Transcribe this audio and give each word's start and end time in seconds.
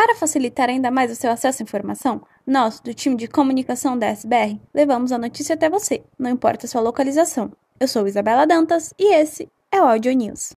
Para 0.00 0.14
facilitar 0.14 0.68
ainda 0.68 0.92
mais 0.92 1.10
o 1.10 1.16
seu 1.16 1.28
acesso 1.28 1.60
à 1.60 1.64
informação, 1.64 2.22
nós, 2.46 2.78
do 2.78 2.94
time 2.94 3.16
de 3.16 3.26
comunicação 3.26 3.98
da 3.98 4.06
SBR, 4.06 4.60
levamos 4.72 5.10
a 5.10 5.18
notícia 5.18 5.56
até 5.56 5.68
você, 5.68 6.04
não 6.16 6.30
importa 6.30 6.66
a 6.66 6.68
sua 6.68 6.80
localização. 6.80 7.50
Eu 7.80 7.88
sou 7.88 8.06
Isabela 8.06 8.46
Dantas 8.46 8.94
e 8.96 9.12
esse 9.12 9.50
é 9.72 9.82
o 9.82 9.88
Audio 9.88 10.12
News. 10.12 10.52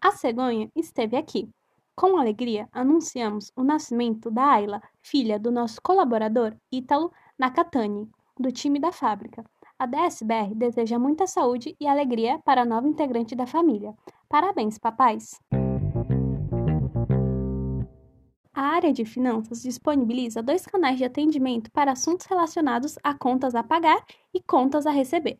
A 0.00 0.12
cegonha 0.12 0.70
esteve 0.74 1.18
aqui. 1.18 1.50
Com 1.94 2.16
alegria, 2.16 2.66
anunciamos 2.72 3.52
o 3.54 3.62
nascimento 3.62 4.30
da 4.30 4.52
Ayla, 4.52 4.80
filha 5.02 5.38
do 5.38 5.52
nosso 5.52 5.82
colaborador 5.82 6.56
Ítalo 6.72 7.12
Nakatani, 7.38 8.08
do 8.40 8.50
time 8.50 8.80
da 8.80 8.90
fábrica. 8.90 9.44
A 9.78 9.84
DSBR 9.84 10.54
deseja 10.54 10.98
muita 10.98 11.26
saúde 11.26 11.76
e 11.78 11.86
alegria 11.86 12.38
para 12.38 12.62
a 12.62 12.64
nova 12.64 12.88
integrante 12.88 13.34
da 13.34 13.46
família. 13.46 13.94
Parabéns, 14.26 14.78
papais! 14.78 15.38
A 18.54 18.62
área 18.62 18.90
de 18.90 19.04
finanças 19.04 19.60
disponibiliza 19.60 20.42
dois 20.42 20.64
canais 20.64 20.96
de 20.96 21.04
atendimento 21.04 21.70
para 21.70 21.92
assuntos 21.92 22.24
relacionados 22.24 22.96
a 23.04 23.12
contas 23.12 23.54
a 23.54 23.62
pagar 23.62 24.02
e 24.32 24.40
contas 24.40 24.86
a 24.86 24.90
receber. 24.90 25.36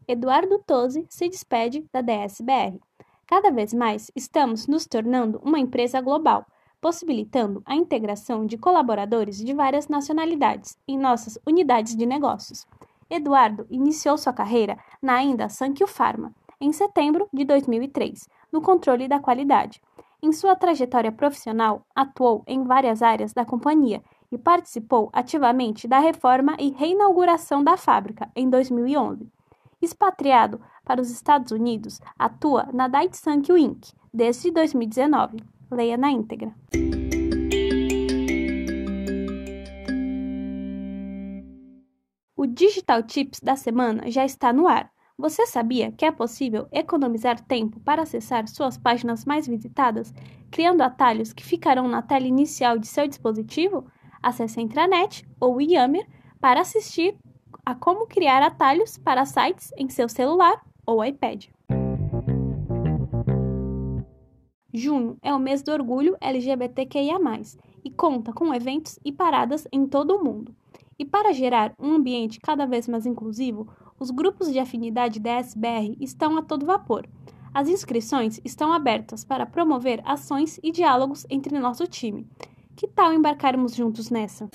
Eduardo 0.10 0.58
Tozzi 0.60 1.06
se 1.10 1.28
despede 1.28 1.86
da 1.92 2.00
DSBR. 2.00 2.80
Cada 3.26 3.52
vez 3.52 3.74
mais 3.74 4.10
estamos 4.16 4.66
nos 4.66 4.86
tornando 4.86 5.38
uma 5.44 5.60
empresa 5.60 6.00
global, 6.00 6.46
possibilitando 6.80 7.62
a 7.66 7.76
integração 7.76 8.46
de 8.46 8.58
colaboradores 8.58 9.36
de 9.36 9.54
várias 9.54 9.90
nacionalidades 9.90 10.78
em 10.88 10.98
nossas 10.98 11.38
unidades 11.46 11.94
de 11.94 12.06
negócios. 12.06 12.66
Eduardo 13.10 13.68
iniciou 13.70 14.18
sua 14.18 14.32
carreira 14.32 14.78
na 15.02 15.16
ainda 15.16 15.50
Sankyo 15.50 15.86
Pharma, 15.86 16.34
em 16.62 16.72
setembro 16.72 17.28
de 17.34 17.44
2003, 17.44 18.30
no 18.50 18.62
controle 18.62 19.10
da 19.10 19.20
qualidade. 19.20 19.82
Em 20.24 20.32
sua 20.32 20.56
trajetória 20.56 21.12
profissional, 21.12 21.86
atuou 21.94 22.46
em 22.48 22.64
várias 22.64 23.02
áreas 23.02 23.34
da 23.34 23.44
companhia 23.44 24.02
e 24.32 24.38
participou 24.38 25.10
ativamente 25.12 25.86
da 25.86 26.00
reforma 26.00 26.56
e 26.58 26.72
reinauguração 26.72 27.62
da 27.62 27.76
fábrica 27.76 28.32
em 28.34 28.50
2011. 28.50 29.30
Expatriado 29.80 30.60
para 30.84 31.00
os 31.00 31.12
Estados 31.12 31.52
Unidos, 31.52 32.02
atua 32.18 32.68
na 32.74 32.88
Daiichi 32.88 33.30
Inc. 33.60 33.92
desde 34.12 34.50
2019. 34.50 35.38
Leia 35.70 35.96
na 35.96 36.10
íntegra. 36.10 36.56
O 42.36 42.48
Digital 42.48 43.04
Tips 43.04 43.40
da 43.40 43.56
semana 43.56 44.10
já 44.10 44.26
está 44.26 44.52
no 44.52 44.68
ar. 44.68 44.92
Você 45.16 45.46
sabia 45.46 45.92
que 45.92 46.06
é 46.06 46.12
possível 46.12 46.68
economizar 46.72 47.40
tempo 47.40 47.80
para 47.82 48.02
acessar 48.02 48.48
suas 48.48 48.78
páginas 48.78 49.26
mais 49.26 49.48
visitadas, 49.48 50.14
criando 50.50 50.82
atalhos 50.82 51.34
que 51.34 51.44
ficarão 51.44 51.88
na 51.88 52.02
tela 52.02 52.26
inicial 52.26 52.80
de 52.80 52.88
seu 52.88 53.08
dispositivo? 53.08 53.86
Acesse 54.24 54.60
a 54.60 54.64
intranet 54.64 55.28
ou 55.40 55.58
o 55.58 55.62
Yammer 55.62 56.08
para 56.40 56.62
assistir 56.62 57.16
a 57.68 57.76
como 57.76 58.08
criar 58.08 58.42
atalhos 58.42 58.98
para 58.98 59.26
sites 59.26 59.74
em 59.76 59.90
seu 59.90 60.08
celular 60.08 60.66
ou 60.86 61.04
iPad. 61.04 61.48
Junho 64.74 65.18
é 65.22 65.34
o 65.34 65.40
mês 65.40 65.62
do 65.62 65.74
orgulho 65.74 66.16
LGBTQIA, 66.22 67.18
e 67.84 67.92
conta 67.92 68.32
com 68.32 68.54
eventos 68.54 68.98
e 69.04 69.12
paradas 69.12 69.68
em 69.70 69.86
todo 69.86 70.16
o 70.16 70.24
mundo. 70.24 70.56
E 70.98 71.04
para 71.04 71.34
gerar 71.34 71.74
um 71.78 71.96
ambiente 71.96 72.40
cada 72.40 72.66
vez 72.66 72.88
mais 72.88 73.06
inclusivo, 73.06 73.68
os 74.00 74.12
grupos 74.12 74.50
de 74.50 74.60
afinidade 74.60 75.20
da 75.20 75.32
SBR 75.32 75.98
estão 76.00 76.38
a 76.38 76.44
todo 76.44 76.66
vapor. 76.66 77.06
As 77.54 77.68
inscrições 77.68 78.40
estão 78.46 78.72
abertas 78.72 79.26
para 79.26 79.46
promover 79.46 80.02
ações 80.06 80.58
e 80.64 80.72
diálogos 80.72 81.26
entre 81.30 81.60
nosso 81.60 81.86
time. 81.86 82.26
Que 82.78 82.88
tal 82.88 83.12
embarcarmos 83.12 83.76
juntos 83.76 84.10
nessa? 84.10 84.50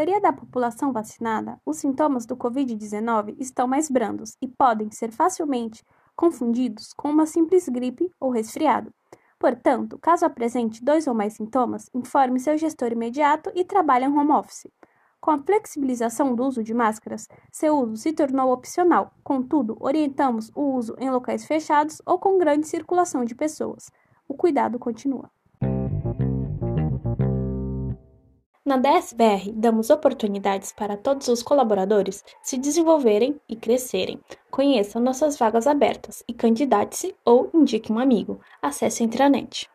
Maioria 0.00 0.18
da 0.18 0.32
população 0.32 0.94
vacinada, 0.94 1.60
os 1.64 1.76
sintomas 1.76 2.24
do 2.24 2.34
Covid-19 2.34 3.36
estão 3.38 3.68
mais 3.68 3.90
brandos 3.90 4.34
e 4.40 4.48
podem 4.48 4.90
ser 4.90 5.12
facilmente 5.12 5.84
confundidos 6.16 6.94
com 6.94 7.10
uma 7.10 7.26
simples 7.26 7.68
gripe 7.68 8.10
ou 8.18 8.30
resfriado. 8.30 8.94
Portanto, 9.38 9.98
caso 9.98 10.24
apresente 10.24 10.82
dois 10.82 11.06
ou 11.06 11.12
mais 11.12 11.34
sintomas, 11.34 11.90
informe 11.92 12.40
seu 12.40 12.56
gestor 12.56 12.92
imediato 12.92 13.52
e 13.54 13.62
trabalhe 13.62 14.06
em 14.06 14.08
home 14.08 14.32
office. 14.32 14.68
Com 15.20 15.32
a 15.32 15.38
flexibilização 15.38 16.34
do 16.34 16.46
uso 16.46 16.64
de 16.64 16.72
máscaras, 16.72 17.28
seu 17.52 17.76
uso 17.78 17.98
se 17.98 18.14
tornou 18.14 18.54
opcional, 18.54 19.12
contudo, 19.22 19.76
orientamos 19.80 20.50
o 20.54 20.62
uso 20.76 20.96
em 20.98 21.10
locais 21.10 21.44
fechados 21.44 22.00
ou 22.06 22.18
com 22.18 22.38
grande 22.38 22.66
circulação 22.66 23.22
de 23.22 23.34
pessoas. 23.34 23.90
O 24.26 24.32
cuidado 24.32 24.78
continua. 24.78 25.30
Na 28.62 28.76
DSBR, 28.76 29.52
damos 29.52 29.88
oportunidades 29.88 30.70
para 30.70 30.94
todos 30.94 31.28
os 31.28 31.42
colaboradores 31.42 32.22
se 32.42 32.58
desenvolverem 32.58 33.40
e 33.48 33.56
crescerem. 33.56 34.20
Conheça 34.50 35.00
nossas 35.00 35.38
vagas 35.38 35.66
abertas 35.66 36.22
e 36.28 36.34
candidate-se 36.34 37.14
ou 37.24 37.48
indique 37.54 37.90
um 37.90 37.98
amigo. 37.98 38.38
Acesse 38.60 39.02
a 39.02 39.06
intranet. 39.06 39.66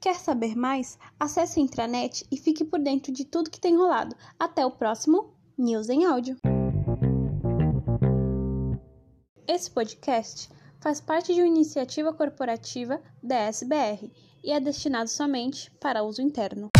Quer 0.00 0.16
saber 0.16 0.56
mais? 0.56 0.98
Acesse 1.18 1.60
a 1.60 1.62
intranet 1.62 2.26
e 2.32 2.36
fique 2.36 2.64
por 2.64 2.80
dentro 2.80 3.12
de 3.12 3.24
tudo 3.24 3.48
que 3.48 3.60
tem 3.60 3.76
rolado. 3.76 4.16
Até 4.36 4.66
o 4.66 4.72
próximo 4.72 5.32
News 5.56 5.88
em 5.88 6.04
Áudio. 6.04 6.36
Esse 9.46 9.70
podcast 9.70 10.48
faz 10.84 11.00
parte 11.00 11.32
de 11.32 11.40
uma 11.40 11.48
iniciativa 11.48 12.12
corporativa 12.12 13.00
da 13.22 13.36
SBR 13.50 14.12
e 14.44 14.52
é 14.52 14.60
destinado 14.60 15.08
somente 15.08 15.70
para 15.80 16.02
uso 16.02 16.20
interno. 16.20 16.70